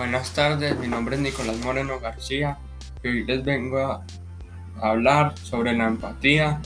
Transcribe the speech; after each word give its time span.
Buenas 0.00 0.32
tardes, 0.32 0.78
mi 0.78 0.88
nombre 0.88 1.16
es 1.16 1.20
Nicolás 1.20 1.58
Moreno 1.58 2.00
García 2.00 2.56
y 3.04 3.08
hoy 3.08 3.24
les 3.26 3.44
vengo 3.44 3.80
a 3.80 4.02
hablar 4.80 5.36
sobre 5.36 5.76
la 5.76 5.88
empatía 5.88 6.58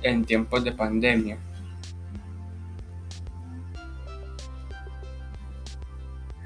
en 0.00 0.24
tiempos 0.24 0.64
de 0.64 0.72
pandemia. 0.72 1.36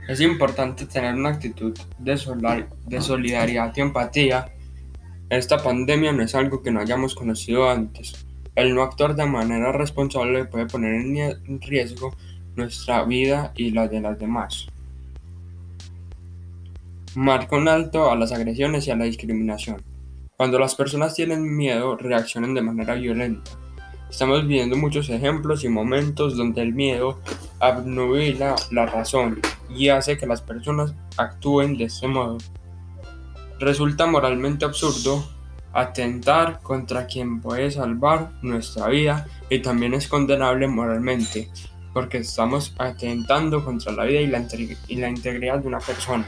Es 0.09 0.21
importante 0.21 0.87
tener 0.87 1.15
una 1.15 1.29
actitud 1.29 1.79
de, 2.01 2.17
solidaridad 3.01 3.73
y 3.77 3.81
empatía. 3.81 4.53
Esta 5.31 5.59
pandemia 5.63 6.11
no 6.11 6.25
es 6.25 6.35
algo 6.35 6.65
que 6.65 6.73
no 6.73 6.81
hayamos 6.81 7.15
conocido 7.15 7.71
antes. 7.71 8.27
El 8.57 8.75
no 8.75 8.83
actuar 8.83 9.15
de 9.15 9.25
manera 9.25 9.71
responsable 9.71 10.47
puede 10.47 10.67
poner 10.67 10.95
en 10.95 11.61
riesgo 11.61 12.13
nuestra 12.57 13.05
vida 13.05 13.53
y 13.55 13.71
la 13.71 13.87
de 13.87 14.01
las 14.01 14.19
demás. 14.19 14.67
Marca 17.15 17.57
un 17.57 17.69
alto 17.69 18.11
a 18.11 18.17
las 18.17 18.33
agresiones 18.33 18.87
y 18.87 18.91
a 18.91 18.97
la 18.97 19.05
discriminación. 19.05 19.83
Cuando 20.37 20.59
las 20.59 20.75
personas 20.75 21.15
tienen 21.15 21.57
miedo, 21.57 21.97
reaccionan 21.97 22.55
de 22.55 22.63
manera 22.63 22.95
violenta. 22.95 23.51
Estamos 24.11 24.43
viviendo 24.43 24.77
muchos 24.77 25.09
ejemplos 25.09 25.65
y 25.65 25.69
momentos 25.69 26.37
donde 26.37 26.63
el 26.63 26.75
miedo 26.75 27.19
abnubila 27.61 28.57
la 28.71 28.87
razón 28.87 29.41
y 29.69 29.89
hace 29.89 30.17
que 30.17 30.27
las 30.27 30.43
personas 30.43 30.95
actúen 31.17 31.77
de 31.77 31.85
este 31.85 32.07
modo. 32.09 32.39
Resulta 33.59 34.07
moralmente 34.07 34.65
absurdo 34.65 35.25
atentar 35.73 36.61
contra 36.63 37.07
quien 37.07 37.41
puede 37.41 37.71
salvar 37.71 38.33
nuestra 38.43 38.89
vida 38.89 39.27
y 39.51 39.61
también 39.61 39.95
es 39.95 40.09
condenable 40.09 40.69
moralmente 40.69 41.51
porque 41.93 42.19
estamos 42.19 42.75
atentando 42.79 43.65
contra 43.65 43.93
la 43.93 44.05
vida 44.05 44.21
y 44.21 44.27
la, 44.27 44.47
y 44.89 44.97
la 44.97 45.09
integridad 45.09 45.59
de 45.59 45.69
una 45.69 45.81
persona. 45.81 46.27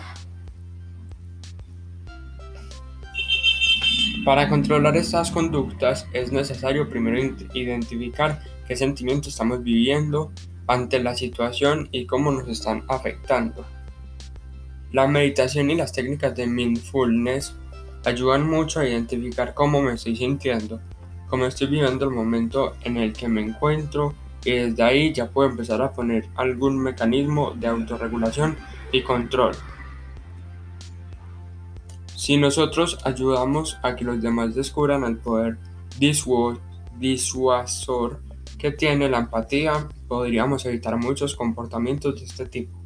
Para 4.24 4.50
controlar 4.50 4.96
estas 4.98 5.30
conductas 5.30 6.06
es 6.12 6.30
necesario 6.30 6.90
primero 6.90 7.18
identificar 7.54 8.42
qué 8.68 8.76
sentimientos 8.76 9.28
estamos 9.28 9.62
viviendo 9.62 10.30
ante 10.66 11.02
la 11.02 11.14
situación 11.14 11.88
y 11.90 12.04
cómo 12.04 12.30
nos 12.30 12.46
están 12.46 12.84
afectando. 12.88 13.64
La 14.92 15.06
meditación 15.06 15.70
y 15.70 15.74
las 15.74 15.92
técnicas 15.92 16.36
de 16.36 16.46
mindfulness 16.46 17.54
ayudan 18.04 18.46
mucho 18.46 18.80
a 18.80 18.88
identificar 18.88 19.54
cómo 19.54 19.80
me 19.80 19.94
estoy 19.94 20.14
sintiendo, 20.16 20.80
cómo 21.28 21.46
estoy 21.46 21.68
viviendo 21.68 22.04
el 22.04 22.14
momento 22.14 22.74
en 22.82 22.98
el 22.98 23.14
que 23.14 23.26
me 23.26 23.40
encuentro 23.40 24.14
y 24.44 24.52
desde 24.52 24.82
ahí 24.82 25.12
ya 25.14 25.30
puedo 25.30 25.48
empezar 25.48 25.80
a 25.80 25.92
poner 25.92 26.28
algún 26.34 26.78
mecanismo 26.78 27.52
de 27.52 27.68
autorregulación 27.68 28.54
y 28.92 29.00
control. 29.00 29.56
Si 32.20 32.36
nosotros 32.36 32.98
ayudamos 33.04 33.78
a 33.82 33.96
que 33.96 34.04
los 34.04 34.20
demás 34.20 34.54
descubran 34.54 35.04
el 35.04 35.16
poder 35.16 35.56
disuasor 36.98 38.20
que 38.58 38.72
tiene 38.72 39.08
la 39.08 39.20
empatía, 39.20 39.88
podríamos 40.06 40.66
evitar 40.66 40.98
muchos 40.98 41.34
comportamientos 41.34 42.20
de 42.20 42.26
este 42.26 42.44
tipo. 42.44 42.78